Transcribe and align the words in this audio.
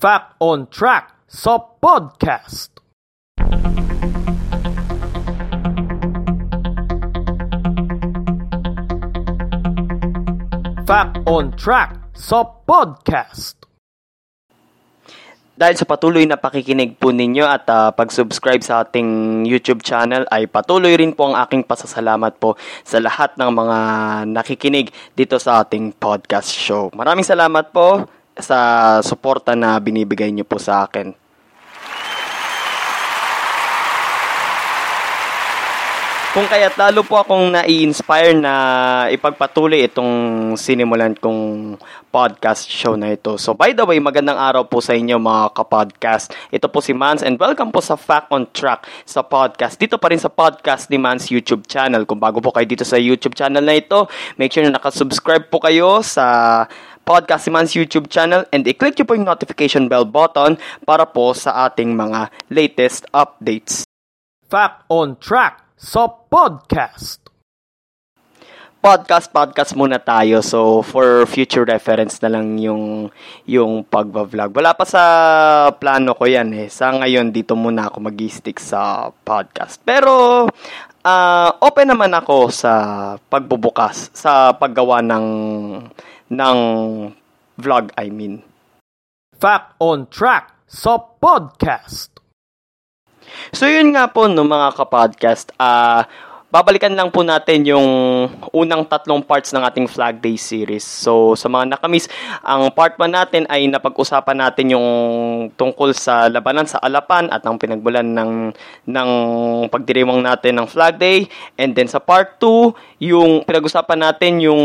Fact 0.00 0.40
on 0.40 0.64
Track 0.72 1.12
sa 1.28 1.60
podcast. 1.60 2.72
Fact 10.88 11.20
on 11.28 11.52
Track 11.52 12.00
sa 12.16 12.48
podcast. 12.48 13.60
Dahil 15.60 15.76
sa 15.76 15.84
patuloy 15.84 16.24
na 16.24 16.40
pakikinig 16.40 16.96
po 16.96 17.12
ninyo 17.12 17.44
at 17.44 17.68
uh, 17.68 17.92
pag-subscribe 17.92 18.64
sa 18.64 18.80
ating 18.80 19.44
YouTube 19.44 19.84
channel 19.84 20.24
ay 20.32 20.48
patuloy 20.48 20.96
rin 20.96 21.12
po 21.12 21.28
ang 21.28 21.36
aking 21.44 21.60
pasasalamat 21.68 22.40
po 22.40 22.56
sa 22.88 23.04
lahat 23.04 23.36
ng 23.36 23.52
mga 23.52 23.78
nakikinig 24.32 24.88
dito 25.12 25.36
sa 25.36 25.60
ating 25.60 25.92
podcast 25.92 26.48
show. 26.48 26.88
Maraming 26.96 27.28
salamat 27.28 27.68
po 27.68 28.08
sa 28.44 28.58
suporta 29.04 29.56
na 29.56 29.78
binibigay 29.80 30.32
niyo 30.32 30.44
po 30.48 30.58
sa 30.60 30.84
akin. 30.84 31.12
Kung 36.30 36.46
kaya't 36.46 36.78
lalo 36.78 37.02
po 37.02 37.18
akong 37.18 37.50
nai-inspire 37.50 38.38
na 38.38 38.54
ipagpatuloy 39.10 39.82
itong 39.90 40.14
sinimulan 40.54 41.10
kong 41.18 41.74
podcast 42.06 42.70
show 42.70 42.94
na 42.94 43.18
ito. 43.18 43.34
So 43.34 43.50
by 43.50 43.74
the 43.74 43.82
way, 43.82 43.98
magandang 43.98 44.38
araw 44.38 44.62
po 44.70 44.78
sa 44.78 44.94
inyo 44.94 45.18
mga 45.18 45.58
kapodcast. 45.58 46.30
Ito 46.54 46.70
po 46.70 46.78
si 46.78 46.94
Mans 46.94 47.26
and 47.26 47.34
welcome 47.34 47.74
po 47.74 47.82
sa 47.82 47.98
Fact 47.98 48.30
on 48.30 48.46
Track 48.54 48.86
sa 49.02 49.26
podcast. 49.26 49.74
Dito 49.74 49.98
pa 49.98 50.06
rin 50.06 50.22
sa 50.22 50.30
podcast 50.30 50.86
ni 50.86 51.02
Mans 51.02 51.26
YouTube 51.34 51.66
channel. 51.66 52.06
Kung 52.06 52.22
bago 52.22 52.38
po 52.38 52.54
kayo 52.54 52.62
dito 52.62 52.86
sa 52.86 52.94
YouTube 52.94 53.34
channel 53.34 53.66
na 53.66 53.74
ito, 53.74 54.06
make 54.38 54.54
sure 54.54 54.62
na 54.62 54.78
nakasubscribe 54.78 55.50
po 55.50 55.58
kayo 55.58 55.98
sa 56.06 56.62
podcast 57.04 57.46
si 57.46 57.50
Mans 57.50 57.72
YouTube 57.72 58.08
channel 58.08 58.44
and 58.54 58.68
i-click 58.68 58.96
nyo 58.98 59.06
po 59.06 59.14
yung 59.16 59.28
notification 59.28 59.90
bell 59.90 60.06
button 60.06 60.60
para 60.84 61.04
po 61.04 61.34
sa 61.34 61.68
ating 61.68 61.96
mga 61.96 62.30
latest 62.52 63.08
updates. 63.10 63.84
Fact 64.50 64.86
on 64.90 65.14
Track 65.20 65.62
sa 65.78 66.10
podcast. 66.10 67.30
Podcast, 68.80 69.28
podcast 69.28 69.76
muna 69.76 70.00
tayo. 70.00 70.40
So, 70.40 70.80
for 70.80 71.28
future 71.28 71.68
reference 71.68 72.16
na 72.24 72.32
lang 72.32 72.56
yung, 72.56 73.12
yung 73.44 73.84
pagbablog. 73.84 74.56
Wala 74.56 74.72
pa 74.72 74.88
sa 74.88 75.02
plano 75.76 76.16
ko 76.16 76.24
yan 76.24 76.48
eh. 76.56 76.72
Sa 76.72 76.88
ngayon, 76.88 77.28
dito 77.28 77.52
muna 77.52 77.92
ako 77.92 78.08
mag-stick 78.08 78.56
sa 78.56 79.12
podcast. 79.20 79.84
Pero, 79.84 80.48
uh, 81.04 81.50
open 81.60 81.92
naman 81.92 82.08
ako 82.16 82.48
sa 82.48 82.72
pagbubukas, 83.28 84.16
sa 84.16 84.56
paggawa 84.56 85.04
ng, 85.04 85.26
ng 86.30 86.58
vlog, 87.58 87.90
I 87.98 88.08
mean. 88.08 88.46
Fact 89.36 89.74
on 89.82 90.06
Track 90.08 90.54
sa 90.70 90.96
podcast. 90.98 92.14
So 93.50 93.66
yun 93.66 93.94
nga 93.94 94.10
po 94.10 94.26
no 94.26 94.46
mga 94.46 94.78
kapodcast, 94.78 95.54
ah 95.58 96.02
uh, 96.02 96.29
babalikan 96.50 96.90
lang 96.98 97.14
po 97.14 97.22
natin 97.22 97.62
yung 97.62 97.86
unang 98.50 98.82
tatlong 98.82 99.22
parts 99.22 99.54
ng 99.54 99.62
ating 99.62 99.86
Flag 99.86 100.18
Day 100.18 100.34
series. 100.34 100.82
So, 100.82 101.38
sa 101.38 101.46
mga 101.46 101.78
nakamiss, 101.78 102.10
ang 102.42 102.74
part 102.74 102.98
1 102.98 103.06
natin 103.06 103.42
ay 103.46 103.70
napag-usapan 103.70 104.36
natin 104.36 104.74
yung 104.74 104.88
tungkol 105.54 105.94
sa 105.94 106.26
labanan 106.26 106.66
sa 106.66 106.82
Alapan 106.82 107.30
at 107.30 107.46
ang 107.46 107.54
pinagbulan 107.54 108.04
ng, 108.04 108.32
ng 108.90 109.10
pagdiriwang 109.70 110.26
natin 110.26 110.58
ng 110.58 110.66
Flag 110.66 110.98
Day. 110.98 111.30
And 111.54 111.70
then 111.70 111.86
sa 111.86 112.02
part 112.02 112.42
2, 112.42 113.06
yung 113.06 113.46
pinag-usapan 113.46 114.10
natin 114.10 114.42
yung 114.42 114.62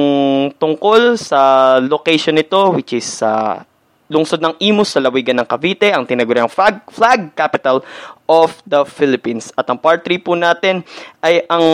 tungkol 0.58 1.22
sa 1.22 1.77
location 1.77 2.33
nito, 2.33 2.73
which 2.73 2.97
is 2.97 3.05
sa 3.05 3.61
uh, 3.61 3.74
lungsod 4.09 4.42
ng 4.42 4.56
Imus 4.61 4.94
sa 4.94 5.02
lawigan 5.02 5.38
ng 5.42 5.48
Cavite, 5.48 5.89
ang 5.94 6.06
tinaguriang 6.06 6.50
flag, 6.52 6.81
flag 6.89 7.34
capital 7.34 7.81
of 8.30 8.58
the 8.66 8.86
Philippines. 8.86 9.50
At 9.58 9.70
ang 9.70 9.81
part 9.81 10.06
3 10.06 10.22
po 10.22 10.38
natin 10.38 10.86
ay 11.21 11.45
ang 11.49 11.66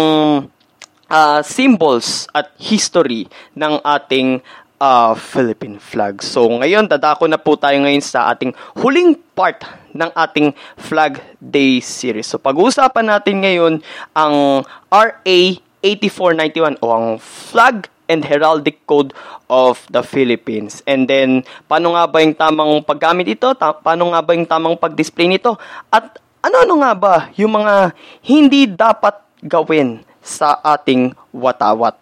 uh, 1.11 1.39
symbols 1.43 2.31
at 2.31 2.55
history 2.55 3.27
ng 3.55 3.79
ating 3.83 4.39
uh, 4.81 5.13
Philippine 5.13 5.77
flag. 5.77 6.23
So 6.23 6.47
ngayon, 6.47 6.87
dadako 6.87 7.27
na 7.27 7.37
po 7.37 7.59
tayo 7.59 7.77
ngayon 7.83 8.01
sa 8.01 8.31
ating 8.33 8.55
huling 8.79 9.19
part 9.35 9.61
ng 9.91 10.09
ating 10.15 10.55
Flag 10.79 11.19
Day 11.37 11.83
series. 11.83 12.31
So 12.31 12.39
pag-uusapan 12.39 13.11
natin 13.11 13.43
ngayon 13.43 13.73
ang 14.15 14.63
RA 14.89 15.39
8491 15.83 16.81
o 16.81 16.87
ang 16.89 17.07
Flag 17.21 17.91
and 18.11 18.27
Heraldic 18.27 18.83
Code 18.83 19.15
of 19.47 19.87
the 19.87 20.03
Philippines. 20.03 20.83
And 20.83 21.07
then, 21.07 21.47
paano 21.71 21.95
nga 21.95 22.03
ba 22.11 22.19
yung 22.19 22.35
tamang 22.35 22.83
paggamit 22.83 23.31
ito? 23.31 23.55
Ta- 23.55 23.79
paano 23.79 24.11
nga 24.11 24.19
ba 24.19 24.35
yung 24.35 24.45
tamang 24.45 24.75
pag-display 24.75 25.31
nito? 25.31 25.55
At 25.87 26.19
ano-ano 26.43 26.83
nga 26.83 26.91
ba 26.91 27.15
yung 27.39 27.55
mga 27.55 27.95
hindi 28.27 28.67
dapat 28.67 29.15
gawin 29.47 30.03
sa 30.19 30.59
ating 30.59 31.15
watawat? 31.31 31.95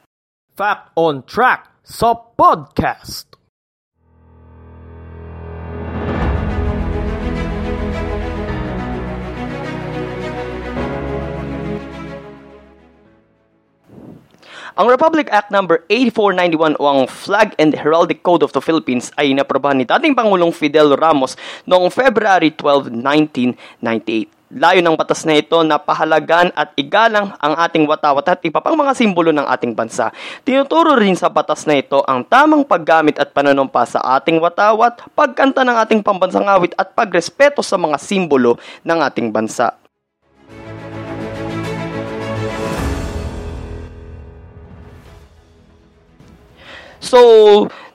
Fact 0.58 0.90
on 0.98 1.22
Track 1.24 1.70
sa 1.86 2.18
podcast. 2.18 3.29
Ang 14.80 14.88
Republic 14.88 15.28
Act 15.28 15.52
No. 15.52 15.68
8491 15.92 16.80
o 16.80 16.88
ang 16.88 17.04
Flag 17.04 17.52
and 17.60 17.76
Heraldic 17.76 18.24
Code 18.24 18.48
of 18.48 18.56
the 18.56 18.64
Philippines 18.64 19.12
ay 19.20 19.36
inaprobahan 19.36 19.76
ni 19.76 19.84
dating 19.84 20.16
Pangulong 20.16 20.56
Fidel 20.56 20.96
Ramos 20.96 21.36
noong 21.68 21.92
February 21.92 22.56
12, 22.56 22.88
1998. 22.88 24.56
Layo 24.56 24.80
ng 24.80 24.96
batas 24.96 25.28
na 25.28 25.36
ito 25.36 25.60
na 25.68 25.84
pahalagan 25.84 26.56
at 26.56 26.72
igalang 26.80 27.36
ang 27.44 27.60
ating 27.60 27.84
watawat 27.92 28.24
at 28.32 28.40
iba 28.48 28.64
pang 28.64 28.80
mga 28.80 28.96
simbolo 28.96 29.36
ng 29.36 29.44
ating 29.52 29.76
bansa. 29.76 30.16
Tinuturo 30.48 30.96
rin 30.96 31.20
sa 31.20 31.28
batas 31.28 31.68
na 31.68 31.76
ito 31.76 32.00
ang 32.08 32.24
tamang 32.24 32.64
paggamit 32.64 33.20
at 33.20 33.36
panunumpa 33.36 33.84
sa 33.84 34.00
ating 34.16 34.40
watawat, 34.40 35.04
pagkanta 35.12 35.68
ng 35.68 35.76
ating 35.76 36.00
pambansang 36.00 36.48
awit 36.48 36.72
at 36.80 36.96
pagrespeto 36.96 37.60
sa 37.60 37.76
mga 37.76 38.00
simbolo 38.00 38.56
ng 38.88 39.00
ating 39.04 39.28
bansa. 39.28 39.76
So, 47.00 47.20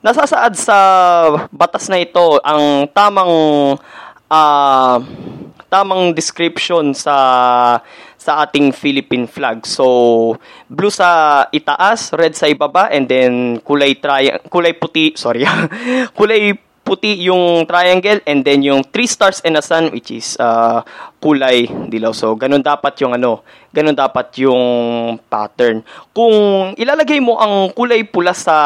nasasaad 0.00 0.56
sa 0.56 0.78
batas 1.52 1.88
na 1.92 2.00
ito 2.00 2.40
ang 2.40 2.88
tamang 2.92 3.32
uh, 4.28 4.96
tamang 5.68 6.16
description 6.16 6.96
sa 6.96 7.16
sa 8.16 8.40
ating 8.48 8.72
Philippine 8.72 9.28
flag. 9.28 9.68
So, 9.68 10.40
blue 10.72 10.88
sa 10.88 11.44
itaas, 11.52 12.16
red 12.16 12.32
sa 12.32 12.48
ibaba, 12.48 12.88
and 12.88 13.04
then 13.04 13.60
kulay 13.60 14.00
tri 14.00 14.32
kulay 14.48 14.72
puti, 14.72 15.12
sorry. 15.12 15.44
kulay 16.18 16.56
puti 16.84 17.24
yung 17.24 17.64
triangle 17.64 18.20
and 18.28 18.44
then 18.44 18.60
yung 18.60 18.84
three 18.84 19.08
stars 19.08 19.40
and 19.40 19.56
a 19.56 19.64
sun 19.64 19.88
which 19.90 20.12
is 20.12 20.36
uh, 20.36 20.84
kulay 21.18 21.64
dilaw. 21.88 22.12
So 22.12 22.36
ganun 22.36 22.60
dapat 22.60 23.00
yung 23.00 23.16
ano, 23.16 23.40
ganun 23.72 23.96
dapat 23.96 24.36
yung 24.44 24.62
pattern. 25.26 25.80
Kung 26.12 26.76
ilalagay 26.76 27.18
mo 27.24 27.40
ang 27.40 27.72
kulay 27.72 28.04
pula 28.04 28.36
sa 28.36 28.56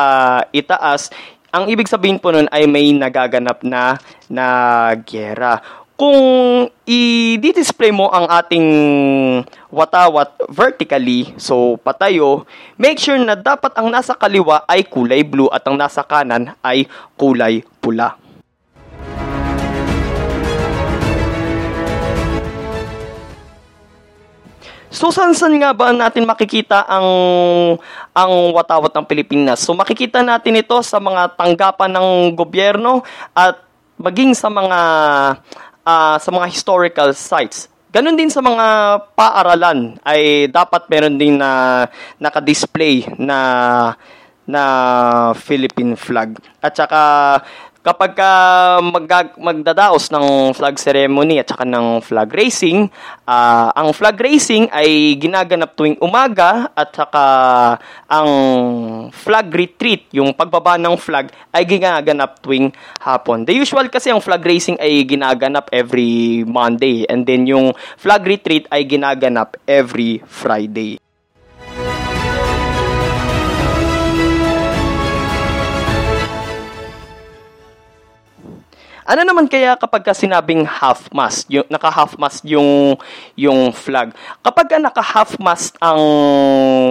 itaas, 0.50 1.14
ang 1.54 1.70
ibig 1.70 1.88
sabihin 1.88 2.20
po 2.20 2.34
nun 2.34 2.50
ay 2.52 2.68
may 2.68 2.92
nagaganap 2.92 3.64
na 3.64 3.96
na 4.28 4.46
gera 5.06 5.62
kung 5.98 6.14
i-display 6.86 7.90
mo 7.90 8.06
ang 8.14 8.30
ating 8.30 8.68
watawat 9.66 10.30
vertically, 10.46 11.34
so 11.34 11.74
patayo, 11.82 12.46
make 12.78 13.02
sure 13.02 13.18
na 13.18 13.34
dapat 13.34 13.74
ang 13.74 13.90
nasa 13.90 14.14
kaliwa 14.14 14.62
ay 14.70 14.86
kulay 14.86 15.26
blue 15.26 15.50
at 15.50 15.66
ang 15.66 15.74
nasa 15.74 16.06
kanan 16.06 16.54
ay 16.62 16.86
kulay 17.18 17.66
pula. 17.82 18.14
So 24.88 25.10
saan 25.10 25.34
saan 25.34 25.58
nga 25.58 25.74
ba 25.74 25.90
natin 25.90 26.24
makikita 26.24 26.86
ang 26.86 27.08
ang 28.14 28.32
watawat 28.54 28.94
ng 28.94 29.04
Pilipinas? 29.04 29.66
So 29.66 29.74
makikita 29.74 30.22
natin 30.22 30.62
ito 30.62 30.78
sa 30.80 31.02
mga 31.02 31.34
tanggapan 31.34 31.90
ng 31.90 32.38
gobyerno 32.38 33.02
at 33.34 33.66
maging 33.98 34.32
sa 34.32 34.46
mga 34.46 34.78
uh, 35.88 36.16
sa 36.20 36.28
mga 36.28 36.46
historical 36.52 37.10
sites. 37.16 37.72
Ganon 37.88 38.20
din 38.20 38.28
sa 38.28 38.44
mga 38.44 38.66
paaralan 39.16 39.96
ay 40.04 40.52
dapat 40.52 40.84
meron 40.92 41.16
din 41.16 41.40
na 41.40 41.82
naka-display 42.20 43.08
na 43.16 43.38
na 44.48 44.62
Philippine 45.36 45.92
flag. 45.96 46.36
At 46.60 46.76
saka 46.76 47.00
kapag 47.82 48.12
ka 48.18 48.30
mag- 48.82 49.38
magdadaos 49.38 50.10
ng 50.12 50.52
flag 50.52 50.76
ceremony 50.76 51.40
at 51.40 51.48
saka 51.48 51.64
ng 51.64 52.02
flag 52.04 52.28
racing, 52.30 52.90
ah, 53.24 53.72
ang 53.72 53.94
flag 53.96 54.18
racing 54.18 54.68
ay 54.74 55.16
ginaganap 55.16 55.72
tuwing 55.78 55.96
umaga 56.02 56.68
at 56.74 56.92
saka 56.92 57.24
ang 58.10 58.30
flag 59.14 59.48
retreat, 59.54 60.10
yung 60.12 60.36
pagbaba 60.36 60.76
ng 60.76 61.00
flag, 61.00 61.32
ay 61.54 61.64
ginaganap 61.64 62.42
tuwing 62.44 62.74
hapon. 63.00 63.48
The 63.48 63.56
usual 63.56 63.88
kasi 63.88 64.12
ang 64.12 64.20
flag 64.20 64.44
racing 64.44 64.76
ay 64.78 65.06
ginaganap 65.08 65.72
every 65.72 66.44
Monday 66.44 67.08
and 67.08 67.24
then 67.24 67.48
yung 67.48 67.72
flag 67.96 68.26
retreat 68.26 68.68
ay 68.68 68.84
ginaganap 68.84 69.56
every 69.64 70.20
Friday. 70.28 71.07
Ano 79.08 79.24
naman 79.24 79.48
kaya 79.48 79.72
kapag 79.80 80.04
ka 80.04 80.12
sinabing 80.12 80.68
half 80.68 81.08
mast, 81.16 81.48
yung 81.48 81.64
naka 81.72 81.88
half 81.88 82.20
mast 82.20 82.44
yung 82.44 82.92
yung 83.40 83.72
flag. 83.72 84.12
Kapag 84.44 84.68
ka 84.68 84.76
naka 84.76 85.00
half 85.00 85.40
mast 85.40 85.72
ang 85.80 85.96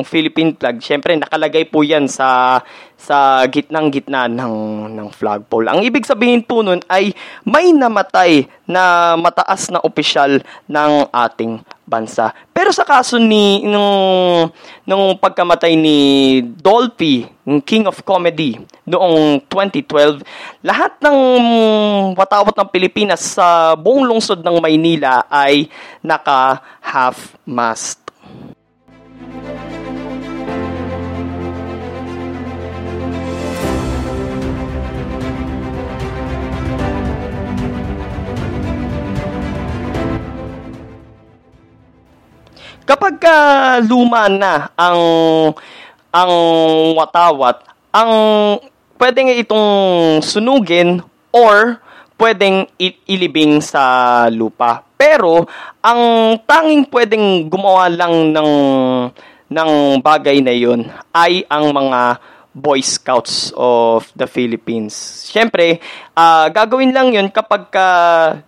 Philippine 0.02 0.58
flag, 0.58 0.82
syempre 0.82 1.14
nakalagay 1.14 1.70
po 1.70 1.86
'yan 1.86 2.10
sa 2.10 2.58
sa 2.98 3.46
gitnang 3.46 3.94
gitna 3.94 4.26
ng 4.26 4.90
ng 4.98 5.14
flagpole. 5.14 5.70
Ang 5.70 5.86
ibig 5.86 6.10
sabihin 6.10 6.42
po 6.42 6.66
nun 6.66 6.82
ay 6.90 7.14
may 7.46 7.70
namatay 7.70 8.50
na 8.66 9.14
mataas 9.14 9.70
na 9.70 9.78
opisyal 9.86 10.42
ng 10.66 11.14
ating 11.14 11.62
bansa. 11.88 12.36
Pero 12.52 12.76
sa 12.76 12.84
kaso 12.84 13.16
ni 13.16 13.64
nung 13.64 14.52
nung 14.84 15.16
pagkamatay 15.16 15.80
ni 15.80 15.98
Dolphy, 16.44 17.24
yung 17.48 17.64
King 17.64 17.88
of 17.88 18.04
Comedy 18.04 18.60
noong 18.84 19.40
2012, 19.48 20.22
lahat 20.60 21.00
ng 21.00 21.18
watawat 22.14 22.54
ng 22.60 22.68
Pilipinas 22.68 23.24
sa 23.24 23.74
buong 23.80 24.04
lungsod 24.04 24.44
ng 24.44 24.60
Maynila 24.60 25.24
ay 25.32 25.72
naka 26.04 26.60
half 26.84 27.40
mast. 27.48 28.07
Kapag 42.98 43.22
ka 43.22 43.38
luma 43.86 44.26
na 44.26 44.74
ang 44.74 44.98
ang 46.10 46.34
watawat, 46.98 47.62
ang 47.94 48.12
pwedeng 48.98 49.30
itong 49.38 49.70
sunugin 50.26 51.06
or 51.30 51.78
pwedeng 52.18 52.66
ilibing 53.06 53.62
sa 53.62 54.26
lupa. 54.34 54.82
Pero 54.98 55.46
ang 55.78 56.02
tanging 56.42 56.90
pwedeng 56.90 57.46
gumawa 57.46 57.86
lang 57.86 58.34
ng 58.34 58.52
ng 59.46 59.72
bagay 60.02 60.42
na 60.42 60.58
'yon 60.58 60.90
ay 61.14 61.46
ang 61.46 61.70
mga 61.70 62.18
Boy 62.58 62.82
Scouts 62.82 63.54
of 63.54 64.10
the 64.18 64.26
Philippines. 64.26 64.98
Siyempre, 65.30 65.78
ah, 66.18 66.50
gagawin 66.50 66.90
lang 66.90 67.14
'yon 67.14 67.30
kapag 67.30 67.70
ka 67.70 67.88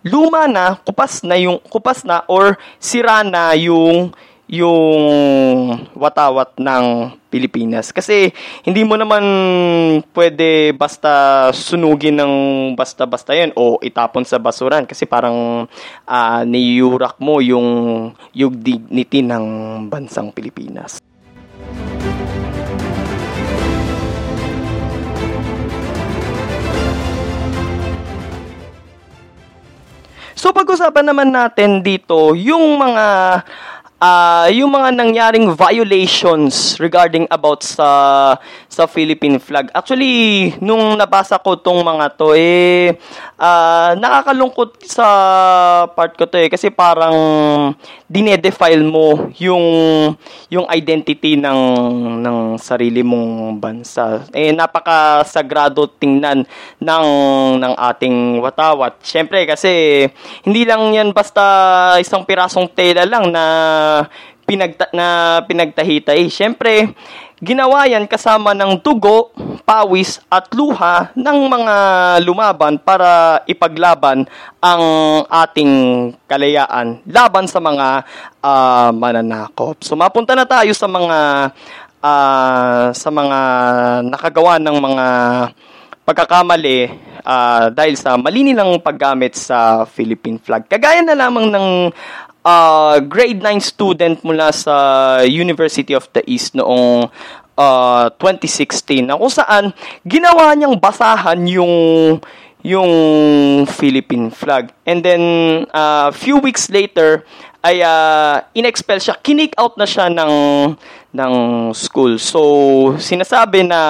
luma 0.02 0.50
na, 0.50 0.74
kupas 0.82 1.22
na 1.22 1.38
yung 1.38 1.62
kupas 1.70 2.02
na 2.02 2.26
or 2.26 2.58
sira 2.82 3.22
na 3.22 3.54
yung 3.54 4.10
yung 4.50 5.78
watawat 5.94 6.58
ng 6.58 7.14
Pilipinas. 7.30 7.94
Kasi 7.94 8.34
hindi 8.66 8.82
mo 8.82 8.98
naman 8.98 9.22
pwede 10.10 10.74
basta 10.74 11.46
sunugin 11.54 12.18
ng 12.18 12.34
basta-basta 12.74 13.30
yan 13.30 13.54
o 13.54 13.78
itapon 13.78 14.26
sa 14.26 14.42
basuran 14.42 14.90
kasi 14.90 15.06
parang 15.06 15.70
uh, 16.02 16.42
niyurak 16.42 17.14
mo 17.22 17.38
yung, 17.38 18.10
yung 18.34 18.58
dignity 18.58 19.22
ng 19.22 19.46
bansang 19.86 20.34
Pilipinas. 20.34 20.98
So 30.34 30.56
pag-usapan 30.56 31.04
naman 31.04 31.36
natin 31.36 31.84
dito 31.84 32.32
yung 32.32 32.80
mga 32.80 33.06
uh, 34.00 34.48
yung 34.50 34.72
mga 34.72 34.96
nangyaring 34.96 35.52
violations 35.52 36.80
regarding 36.80 37.28
about 37.28 37.62
sa 37.62 38.34
sa 38.66 38.88
Philippine 38.88 39.36
flag. 39.38 39.68
Actually, 39.76 40.50
nung 40.58 40.96
nabasa 40.96 41.36
ko 41.38 41.60
tong 41.60 41.84
mga 41.84 42.16
to 42.16 42.32
eh 42.34 42.96
uh, 43.36 43.92
nakakalungkot 43.94 44.80
sa 44.88 45.06
part 45.92 46.16
ko 46.16 46.24
to 46.26 46.40
eh 46.40 46.48
kasi 46.48 46.72
parang 46.72 47.14
dinedefile 48.10 48.82
mo 48.82 49.30
yung 49.38 49.62
yung 50.50 50.66
identity 50.72 51.38
ng 51.38 51.60
ng 52.24 52.38
sarili 52.58 53.04
mong 53.04 53.60
bansa. 53.60 54.24
Eh 54.32 54.50
napaka 54.50 55.22
sagrado 55.28 55.86
tingnan 55.86 56.42
ng 56.80 57.06
ng 57.60 57.74
ating 57.76 58.40
watawat. 58.40 58.98
Syempre 59.04 59.44
kasi 59.44 60.06
hindi 60.42 60.64
lang 60.64 60.96
'yan 60.96 61.12
basta 61.12 61.42
isang 62.00 62.24
pirasong 62.24 62.72
tela 62.72 63.04
lang 63.04 63.28
na 63.30 63.44
pinagta 64.50 64.90
na 64.90 65.38
pinagtahitay. 65.46 66.26
Siyempre, 66.26 66.90
ginawa 67.38 67.86
yan 67.86 68.10
kasama 68.10 68.50
ng 68.50 68.82
dugo, 68.82 69.30
pawis 69.62 70.18
at 70.26 70.50
luha 70.50 71.14
ng 71.14 71.38
mga 71.46 71.76
lumaban 72.26 72.74
para 72.82 73.40
ipaglaban 73.46 74.26
ang 74.58 74.84
ating 75.30 75.72
kalayaan 76.26 76.98
laban 77.06 77.46
sa 77.46 77.62
mga 77.62 78.02
uh, 78.42 78.90
mananakop. 78.90 79.78
So 79.86 79.94
mapunta 79.94 80.34
na 80.34 80.42
tayo 80.42 80.74
sa 80.74 80.90
mga 80.90 81.18
uh, 82.02 82.90
sa 82.90 83.08
mga 83.14 83.38
nakagawa 84.10 84.58
ng 84.58 84.76
mga 84.82 85.06
pagkakamali 86.02 86.90
uh, 87.22 87.70
dahil 87.70 87.94
sa 87.94 88.18
mali 88.18 88.42
nilang 88.42 88.82
paggamit 88.82 89.38
sa 89.38 89.86
Philippine 89.86 90.42
flag. 90.42 90.66
Kagaya 90.66 91.06
na 91.06 91.14
lamang 91.14 91.46
ng 91.46 91.68
uh, 92.44 93.00
grade 93.04 93.42
9 93.42 93.60
student 93.60 94.16
mula 94.24 94.52
sa 94.52 94.74
University 95.24 95.92
of 95.96 96.08
the 96.12 96.22
East 96.28 96.56
noong 96.56 97.08
uh, 97.56 98.06
2016 98.16 99.04
na 99.08 99.16
kung 99.16 99.32
saan 99.32 99.72
ginawa 100.04 100.52
niyang 100.56 100.76
basahan 100.76 101.40
yung 101.48 101.74
yung 102.60 102.92
Philippine 103.64 104.28
flag. 104.28 104.68
And 104.84 105.00
then 105.00 105.22
a 105.72 105.80
uh, 105.80 106.06
few 106.12 106.36
weeks 106.36 106.68
later 106.68 107.24
ay 107.64 107.80
uh, 107.80 108.44
inexpel 108.56 109.00
siya, 109.00 109.16
kinik 109.20 109.56
out 109.56 109.76
na 109.80 109.88
siya 109.88 110.12
ng 110.12 110.32
ng 111.12 111.34
school. 111.72 112.20
So 112.20 112.40
sinasabi 113.00 113.64
na 113.64 113.80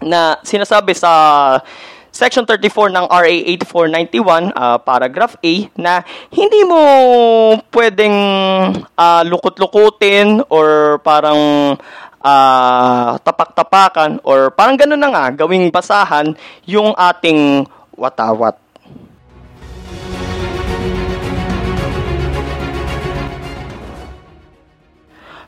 na 0.00 0.40
sinasabi 0.40 0.96
sa 0.96 1.12
Section 2.10 2.42
34 2.42 2.90
ng 2.90 3.06
RA 3.06 3.34
8491, 3.54 4.50
uh, 4.50 4.78
paragraph 4.82 5.38
A, 5.46 5.54
na 5.78 6.02
hindi 6.34 6.66
mo 6.66 6.82
pwedeng 7.70 8.16
uh, 8.98 9.22
lukot-lukutin 9.30 10.42
or 10.50 10.98
parang 11.06 11.38
uh, 12.18 13.10
tapak-tapakan 13.22 14.18
or 14.26 14.50
parang 14.50 14.74
gano'n 14.74 14.98
na 14.98 15.10
nga, 15.14 15.24
gawing 15.38 15.70
basahan 15.70 16.34
yung 16.66 16.90
ating 16.98 17.62
watawat. 17.94 18.58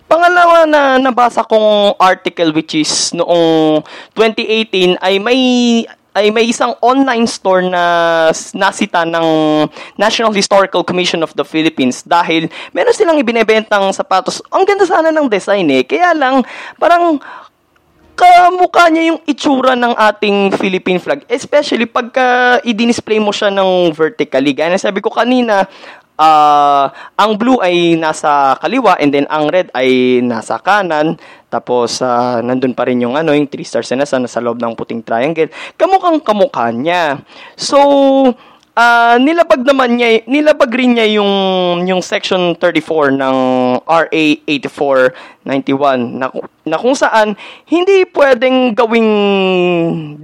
Pangalawa 0.07 0.69
na 0.69 1.01
nabasa 1.01 1.41
kong 1.41 1.97
article 1.97 2.53
which 2.53 2.77
is 2.77 3.17
noong 3.17 3.81
2018 4.15 5.01
ay 5.01 5.17
may 5.17 5.41
ay 6.13 6.29
may 6.29 6.45
isang 6.49 6.77
online 6.85 7.25
store 7.25 7.65
na 7.65 7.85
nasita 8.53 9.09
ng 9.09 9.27
National 9.97 10.33
Historical 10.33 10.85
Commission 10.85 11.25
of 11.25 11.33
the 11.33 11.45
Philippines 11.45 12.05
dahil 12.05 12.53
meron 12.77 12.93
silang 12.93 13.17
ibinebentang 13.17 13.89
sapatos. 13.97 14.45
Ang 14.53 14.69
ganda 14.69 14.85
sana 14.85 15.09
ng 15.09 15.29
design 15.29 15.69
eh. 15.73 15.83
Kaya 15.89 16.13
lang, 16.13 16.45
parang 16.77 17.17
kamukha 18.13 18.93
niya 18.93 19.13
yung 19.15 19.21
itsura 19.25 19.73
ng 19.73 19.97
ating 19.97 20.53
Philippine 20.61 21.01
flag. 21.01 21.25
Especially 21.27 21.89
pagka 21.89 22.61
i-display 22.63 23.17
mo 23.17 23.33
siya 23.33 23.49
ng 23.49 23.91
vertically. 23.97 24.53
Gaya 24.53 24.77
sabi 24.77 25.01
ko 25.01 25.09
kanina, 25.09 25.65
uh, 26.19 26.87
ang 27.17 27.33
blue 27.39 27.61
ay 27.63 27.97
nasa 27.97 28.57
kaliwa 28.61 28.99
and 29.01 29.13
then 29.15 29.27
ang 29.29 29.49
red 29.49 29.69
ay 29.73 30.21
nasa 30.25 30.59
kanan. 30.61 31.17
Tapos, 31.53 32.01
uh, 32.01 32.41
nandun 32.41 32.73
pa 32.73 32.89
rin 32.89 33.05
yung, 33.05 33.13
ano, 33.13 33.37
yung 33.37 33.45
3 33.45 33.61
stars 33.61 33.93
na 33.93 34.09
nasa, 34.09 34.17
nasa 34.17 34.41
loob 34.41 34.57
ng 34.57 34.73
puting 34.73 35.05
triangle. 35.05 35.53
Kamukhang 35.77 36.25
kamukha 36.25 36.73
niya. 36.73 37.21
So, 37.61 37.77
ah 38.73 39.21
nilabag 39.21 39.69
naman 39.69 40.01
niya, 40.01 40.25
nilabag 40.25 40.73
rin 40.73 40.97
niya 40.97 41.21
yung, 41.21 41.33
yung 41.85 42.01
section 42.01 42.57
34 42.57 43.13
ng 43.21 43.37
RA 43.85 44.25
8491 44.49 46.17
na, 46.17 46.33
na 46.65 46.77
kung 46.81 46.97
saan 46.97 47.37
hindi 47.69 48.09
pwedeng 48.17 48.73
gawing 48.73 49.13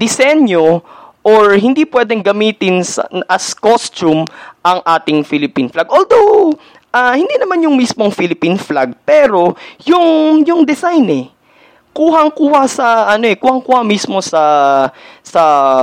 disenyo 0.00 0.80
or 1.28 1.60
hindi 1.60 1.84
pwedeng 1.84 2.24
gamitin 2.24 2.80
as 3.28 3.52
costume 3.52 4.24
ang 4.64 4.80
ating 4.80 5.20
Philippine 5.28 5.68
flag. 5.68 5.84
Although, 5.92 6.56
ah, 6.88 7.12
hindi 7.12 7.36
naman 7.36 7.60
yung 7.60 7.76
mismong 7.76 8.08
Philippine 8.16 8.56
flag, 8.56 8.96
pero 9.04 9.52
yung, 9.84 10.40
yung 10.48 10.64
design 10.64 11.04
eh 11.12 11.26
kuhang-kuha 11.92 12.62
sa 12.70 13.10
ano 13.10 13.26
eh, 13.26 13.34
kuhang-kuha 13.34 13.82
mismo 13.82 14.22
sa 14.22 14.42
sa 15.24 15.42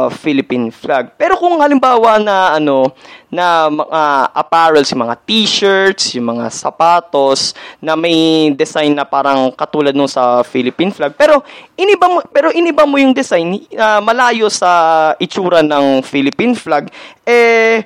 Philippine 0.10 0.72
flag. 0.74 1.14
Pero 1.20 1.38
kung 1.38 1.60
halimbawa 1.62 2.18
na 2.18 2.56
ano 2.56 2.90
na 3.30 3.68
mga 3.68 4.02
apparels, 4.32 4.90
yung 4.96 5.04
mga 5.06 5.18
t-shirts, 5.28 6.16
yung 6.16 6.40
mga 6.40 6.48
sapatos 6.50 7.52
na 7.84 8.00
may 8.00 8.50
design 8.56 8.96
na 8.96 9.04
parang 9.04 9.52
katulad 9.52 9.92
nung 9.92 10.10
sa 10.10 10.40
Philippine 10.42 10.96
flag, 10.96 11.14
pero 11.20 11.44
iniba 11.76 12.08
mo 12.08 12.24
pero 12.32 12.50
iniba 12.56 12.88
mo 12.88 12.96
yung 12.96 13.12
design 13.12 13.60
ah, 13.76 14.00
malayo 14.00 14.48
sa 14.48 15.14
itsura 15.20 15.60
ng 15.60 16.00
Philippine 16.02 16.56
flag 16.56 16.88
eh 17.28 17.84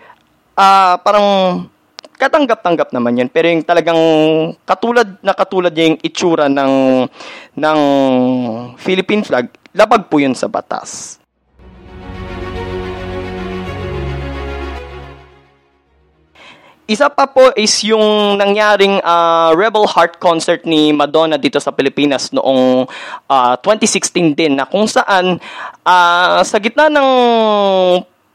ah, 0.54 1.02
parang 1.02 1.66
katanggap-tanggap 2.20 2.92
naman 2.92 3.24
yan. 3.24 3.30
Pero 3.32 3.48
yung 3.48 3.64
talagang 3.64 4.02
katulad 4.68 5.08
na 5.24 5.32
katulad 5.32 5.72
niya 5.72 5.96
yung 5.96 6.00
itsura 6.04 6.52
ng, 6.52 7.08
ng 7.56 7.80
Philippine 8.76 9.24
flag, 9.24 9.48
labag 9.72 10.12
po 10.12 10.20
yun 10.20 10.36
sa 10.36 10.52
batas. 10.52 11.16
Isa 16.90 17.06
pa 17.06 17.30
po 17.30 17.54
is 17.54 17.86
yung 17.86 18.34
nangyaring 18.42 18.98
ah, 19.06 19.54
Rebel 19.54 19.86
Heart 19.86 20.18
concert 20.18 20.66
ni 20.66 20.90
Madonna 20.90 21.38
dito 21.38 21.62
sa 21.62 21.70
Pilipinas 21.70 22.34
noong 22.34 22.90
ah, 23.30 23.54
2016 23.62 24.34
din 24.34 24.58
na 24.58 24.66
kung 24.66 24.90
saan 24.90 25.38
ah, 25.86 26.42
sa 26.42 26.58
gitna 26.58 26.90
ng 26.90 27.10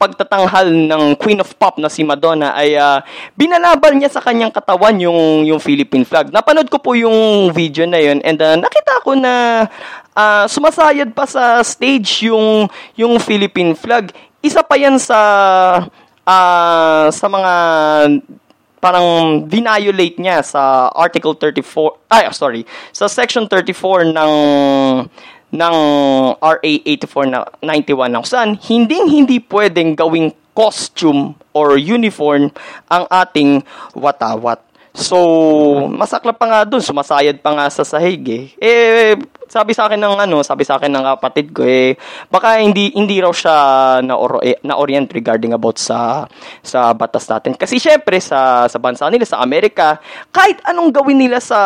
pagtatanghal 0.05 0.69
ng 0.69 1.17
Queen 1.17 1.41
of 1.41 1.49
Pop 1.57 1.81
na 1.81 1.89
si 1.89 2.05
Madonna 2.05 2.53
ay 2.53 2.77
ah, 2.77 3.01
binalaban 3.33 3.97
niya 3.97 4.13
sa 4.13 4.21
kanyang 4.21 4.53
katawan 4.53 5.01
yung 5.01 5.49
yung 5.49 5.57
Philippine 5.57 6.05
flag. 6.05 6.29
Napanood 6.29 6.69
ko 6.69 6.77
po 6.77 6.93
yung 6.93 7.49
video 7.57 7.89
na 7.89 7.97
yun 7.97 8.21
and 8.21 8.37
ah, 8.45 8.61
nakita 8.61 9.01
ko 9.01 9.17
na 9.17 9.65
ah, 10.13 10.45
sumasayad 10.45 11.17
pa 11.17 11.25
sa 11.25 11.65
stage 11.65 12.29
yung 12.29 12.69
yung 12.93 13.17
Philippine 13.17 13.73
flag. 13.73 14.13
Isa 14.45 14.61
pa 14.61 14.77
yan 14.77 15.01
sa 15.01 15.21
ah, 16.29 17.09
sa 17.09 17.27
mga 17.33 17.53
parang 18.85 19.41
violate 19.49 20.21
niya 20.21 20.45
sa 20.45 20.93
Article 20.93 21.33
34, 21.41 22.13
ay, 22.13 22.29
sorry, 22.37 22.69
sa 22.93 23.09
Section 23.09 23.49
34 23.49 24.13
ng 24.13 24.33
ng 25.55 25.77
RA 26.43 26.59
84 26.67 27.31
na 27.31 27.47
91 27.63 28.11
na 28.11 28.27
saan 28.27 28.59
hindi 28.67 28.99
hindi 29.07 29.39
pwedeng 29.39 29.95
gawing 29.95 30.35
costume 30.51 31.39
or 31.55 31.79
uniform 31.79 32.51
ang 32.91 33.07
ating 33.11 33.63
watawat. 33.95 34.59
So, 34.95 35.19
masaklap 35.91 36.39
pa 36.39 36.47
nga 36.47 36.61
doon, 36.63 36.79
sumasayad 36.79 37.43
pa 37.43 37.51
nga 37.51 37.67
sa 37.67 37.83
sahig 37.83 38.23
eh. 38.31 38.45
Eh, 38.63 39.19
sabi 39.49 39.77
sa 39.77 39.87
akin 39.89 40.01
ng 40.01 40.17
ano, 40.29 40.41
sabi 40.41 40.65
sa 40.65 40.81
akin 40.81 40.91
ng 40.91 41.05
kapatid 41.17 41.47
ko 41.53 41.63
eh, 41.65 41.97
baka 42.33 42.61
hindi 42.61 42.93
hindi 42.97 43.21
raw 43.21 43.31
siya 43.31 43.57
na 44.01 44.17
eh, 44.41 44.59
na 44.65 44.81
orient 44.81 45.09
regarding 45.13 45.53
about 45.53 45.77
sa 45.77 46.25
sa 46.65 46.93
batas 46.97 47.29
natin. 47.29 47.55
Kasi 47.57 47.77
syempre 47.77 48.19
sa 48.21 48.67
sa 48.67 48.79
bansa 48.81 49.09
nila 49.13 49.29
sa 49.29 49.41
Amerika, 49.45 50.01
kahit 50.33 50.61
anong 50.65 50.91
gawin 50.91 51.21
nila 51.21 51.39
sa 51.39 51.61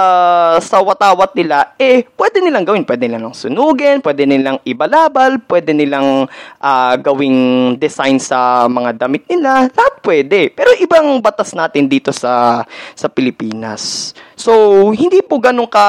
sa 0.59 0.83
watawat 0.83 1.35
nila, 1.39 1.79
eh 1.79 2.07
pwede 2.19 2.43
nilang 2.43 2.67
gawin, 2.67 2.85
pwede 2.85 3.07
nilang 3.07 3.35
sunugin, 3.35 4.03
pwede 4.03 4.27
nilang 4.27 4.59
ibalabal, 4.67 5.39
pwede 5.47 5.71
nilang 5.75 6.27
ah, 6.63 6.95
gawing 6.99 7.75
design 7.79 8.19
sa 8.19 8.67
mga 8.67 9.07
damit 9.07 9.25
nila, 9.31 9.71
lahat 9.71 9.95
pwede. 10.03 10.51
Pero 10.53 10.75
ibang 10.79 11.21
batas 11.23 11.55
natin 11.55 11.87
dito 11.87 12.11
sa 12.11 12.65
sa 12.95 13.07
Pilipinas. 13.07 14.13
So, 14.39 14.55
hindi 14.95 15.19
po 15.27 15.43
ganun 15.43 15.67
ka 15.67 15.87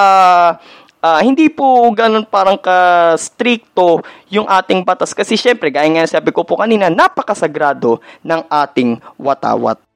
ah, 1.01 1.21
hindi 1.23 1.47
po 1.49 1.89
ganun 1.95 2.27
parang 2.27 2.59
ka 2.59 3.13
stricto 3.15 4.03
yung 4.29 4.45
ating 4.45 4.83
batas 4.85 5.15
kasi 5.15 5.35
syempre 5.39 5.71
gaya 5.71 5.87
nga 5.89 6.07
sabi 6.07 6.29
ko 6.31 6.43
po 6.45 6.59
kanina 6.59 6.91
napakasagrado 6.91 7.99
ng 8.23 8.41
ating 8.47 8.99
watawat. 9.17 9.88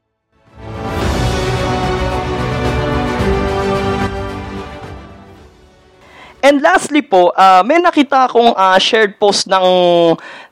And 6.53 6.61
lastly 6.61 7.01
po, 7.01 7.33
ah, 7.33 7.65
may 7.65 7.81
nakita 7.81 8.29
akong 8.29 8.53
ah, 8.53 8.77
shared 8.77 9.17
post 9.17 9.49
ng 9.49 9.65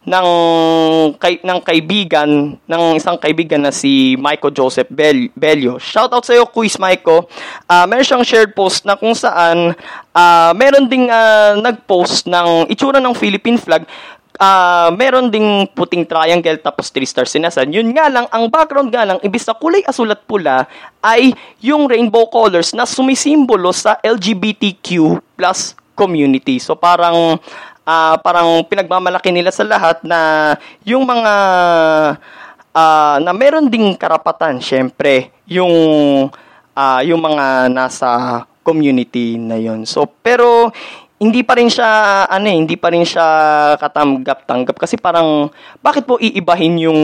ng 0.01 0.27
kay, 1.22 1.38
ng 1.46 1.62
kaibigan 1.62 2.58
ng 2.58 2.84
isang 2.98 3.22
kaibigan 3.22 3.62
na 3.62 3.70
si 3.70 4.17
Michael 4.17 4.50
Joseph 4.50 4.89
Bel, 4.89 5.29
Belio. 5.38 5.77
Shout 5.77 6.10
out 6.10 6.25
sa 6.25 6.34
iyo, 6.34 6.50
Quiz 6.50 6.81
Michael. 6.81 7.29
Ah, 7.70 7.86
meron 7.86 8.01
siyang 8.01 8.25
shared 8.25 8.58
post 8.58 8.81
na 8.81 8.98
kung 8.98 9.13
saan 9.13 9.77
ah, 10.17 10.58
meron 10.58 10.89
ding 10.89 11.05
ah, 11.05 11.53
nag-post 11.62 12.25
ng 12.25 12.65
itsura 12.74 12.98
ng 12.98 13.13
Philippine 13.13 13.62
flag 13.62 13.86
Ah, 14.41 14.89
meron 14.98 15.29
ding 15.29 15.70
puting 15.70 16.01
triangle 16.01 16.58
tapos 16.58 16.89
three 16.89 17.05
stars 17.05 17.29
sinasan. 17.29 17.70
Yun 17.70 17.93
nga 17.93 18.10
lang, 18.10 18.25
ang 18.34 18.50
background 18.50 18.89
nga 18.89 19.05
lang, 19.05 19.22
ibis 19.22 19.46
na 19.46 19.53
kulay 19.53 19.86
asul 19.86 20.10
at 20.10 20.25
pula, 20.25 20.65
ay 20.98 21.38
yung 21.62 21.86
rainbow 21.86 22.25
colors 22.25 22.74
na 22.74 22.89
sumisimbolo 22.89 23.70
sa 23.70 24.01
LGBTQ 24.01 25.22
plus 25.38 25.77
community. 25.93 26.57
So 26.57 26.75
parang 26.77 27.39
ah, 27.86 28.15
parang 28.21 28.63
pinagmamalaki 28.65 29.29
nila 29.33 29.50
sa 29.50 29.65
lahat 29.65 30.01
na 30.05 30.53
yung 30.86 31.03
mga 31.03 31.33
ah, 32.74 33.17
na 33.19 33.31
meron 33.36 33.67
ding 33.67 33.95
karapatan, 33.95 34.63
syempre, 34.63 35.33
yung 35.48 35.74
ah, 36.75 37.01
yung 37.03 37.21
mga 37.21 37.71
nasa 37.71 38.43
community 38.62 39.41
na 39.41 39.57
yon. 39.57 39.83
So 39.89 40.05
pero 40.05 40.69
hindi 41.22 41.46
pa 41.46 41.54
rin 41.54 41.70
siya 41.70 42.25
ano 42.25 42.50
eh, 42.50 42.58
hindi 42.58 42.74
pa 42.74 42.90
rin 42.90 43.06
siya 43.06 43.25
katanggap-tanggap 43.78 44.74
kasi 44.74 44.98
parang 44.98 45.54
bakit 45.78 46.10
po 46.10 46.18
iibahin 46.18 46.82
yung 46.82 47.01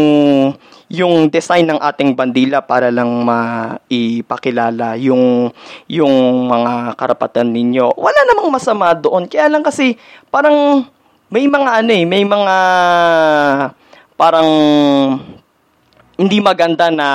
yung 0.90 1.30
design 1.30 1.70
ng 1.70 1.78
ating 1.78 2.18
bandila 2.18 2.66
para 2.66 2.90
lang 2.90 3.22
maipakilala 3.22 4.98
yung 4.98 5.54
yung 5.86 6.50
mga 6.50 6.98
karapatan 6.98 7.54
ninyo. 7.54 7.94
Wala 7.94 8.20
namang 8.26 8.50
masama 8.50 8.98
doon. 8.98 9.30
Kaya 9.30 9.54
lang 9.54 9.62
kasi 9.62 9.94
parang 10.34 10.90
may 11.30 11.46
mga 11.46 11.86
ano 11.86 11.92
eh, 11.94 12.06
may 12.08 12.26
mga 12.26 12.58
parang 14.18 14.50
hindi 16.18 16.42
maganda 16.42 16.90
na 16.90 17.10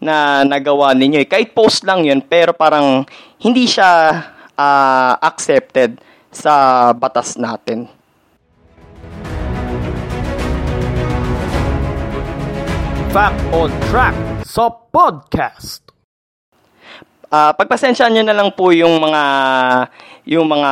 na 0.00 0.40
nagawa 0.48 0.96
ninyo. 0.96 1.20
eh. 1.20 1.28
Kahit 1.28 1.52
post 1.52 1.84
lang 1.84 2.08
'yun, 2.08 2.24
pero 2.24 2.56
parang 2.56 3.04
hindi 3.44 3.68
siya 3.68 4.24
ah, 4.56 5.20
accepted 5.20 6.00
sa 6.34 6.90
batas 6.92 7.38
natin. 7.38 7.86
Fact 13.14 13.38
on 13.54 13.70
Track 13.94 14.16
sa 14.42 14.66
podcast. 14.68 15.86
Ah, 17.30 17.54
pagpasensyahan 17.54 18.14
niyo 18.14 18.24
na 18.26 18.34
lang 18.34 18.50
po 18.54 18.74
yung 18.74 18.98
mga 18.98 19.22
yung 20.24 20.46
mga 20.50 20.70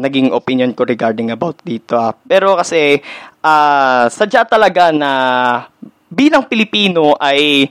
naging 0.00 0.28
opinion 0.32 0.72
ko 0.72 0.84
regarding 0.84 1.32
about 1.32 1.60
dito. 1.64 1.96
ah. 1.96 2.12
Pero 2.12 2.56
kasi 2.56 3.00
ah, 3.40 4.08
sadya 4.12 4.44
talaga 4.44 4.92
na 4.92 5.10
bilang 6.08 6.48
Pilipino 6.48 7.16
ay 7.20 7.68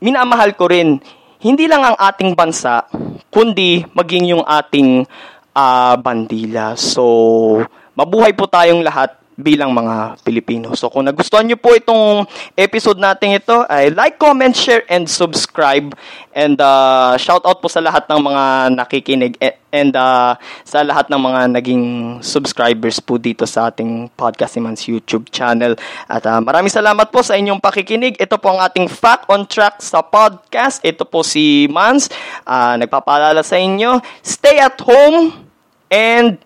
minamahal 0.00 0.52
ko 0.56 0.68
rin 0.68 1.00
hindi 1.44 1.68
lang 1.68 1.84
ang 1.84 1.96
ating 2.00 2.32
bansa 2.32 2.88
kundi 3.28 3.84
maging 3.92 4.36
yung 4.36 4.44
ating 4.44 5.04
ah, 5.54 5.96
bandila. 5.96 6.74
So 6.74 7.62
mabuhay 7.94 8.34
po 8.34 8.50
tayong 8.50 8.82
lahat 8.82 9.24
bilang 9.34 9.74
mga 9.74 10.22
Pilipino. 10.22 10.78
So 10.78 10.86
kung 10.90 11.06
nagustuhan 11.06 11.46
niyo 11.46 11.58
po 11.58 11.74
itong 11.74 12.26
episode 12.54 13.02
natin 13.02 13.34
ito, 13.34 13.66
ay 13.66 13.90
like, 13.90 14.16
comment, 14.18 14.54
share, 14.54 14.86
and 14.86 15.10
subscribe. 15.10 15.90
And 16.34 16.58
uh, 16.58 17.18
shout 17.18 17.42
out 17.46 17.58
po 17.58 17.66
sa 17.70 17.82
lahat 17.82 18.06
ng 18.10 18.20
mga 18.22 18.44
nakikinig 18.78 19.34
e- 19.38 19.58
and 19.74 19.94
uh, 19.94 20.38
sa 20.62 20.86
lahat 20.86 21.10
ng 21.10 21.18
mga 21.18 21.40
naging 21.50 21.84
subscribers 22.22 23.02
po 23.02 23.18
dito 23.18 23.42
sa 23.42 23.70
ating 23.70 24.10
Podcast 24.14 24.54
Imans 24.54 24.86
YouTube 24.86 25.26
channel. 25.34 25.74
At 26.06 26.22
uh, 26.26 26.38
maraming 26.38 26.70
salamat 26.70 27.10
po 27.10 27.22
sa 27.22 27.34
inyong 27.34 27.58
pakikinig. 27.58 28.14
Ito 28.18 28.38
po 28.38 28.54
ang 28.54 28.62
ating 28.62 28.86
Fact 28.86 29.26
on 29.30 29.50
Track 29.50 29.82
sa 29.82 30.02
podcast. 30.02 30.78
Ito 30.86 31.02
po 31.02 31.26
si 31.26 31.66
Mans. 31.66 32.06
Uh, 32.46 32.78
nagpapaalala 32.78 33.42
sa 33.42 33.58
inyo, 33.58 33.98
stay 34.22 34.62
at 34.62 34.78
home 34.78 35.43
and 35.90 36.40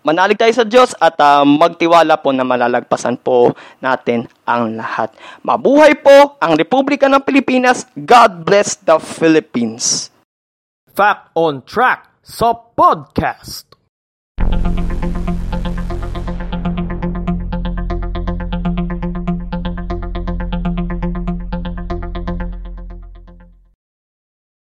manalig 0.00 0.40
tayo 0.40 0.52
sa 0.52 0.64
Diyos 0.64 0.96
at 0.96 1.16
uh, 1.20 1.44
magtiwala 1.44 2.16
po 2.20 2.32
na 2.32 2.44
malalagpasan 2.44 3.20
po 3.20 3.52
natin 3.84 4.26
ang 4.48 4.74
lahat. 4.76 5.12
Mabuhay 5.44 5.96
po 6.00 6.40
ang 6.40 6.56
Republika 6.56 7.06
ng 7.06 7.20
Pilipinas. 7.20 7.84
God 7.94 8.48
bless 8.48 8.80
the 8.80 8.96
Philippines. 8.96 10.08
Fact 10.90 11.30
on 11.36 11.62
Track 11.64 12.10
sa 12.24 12.56
podcast. 12.56 13.70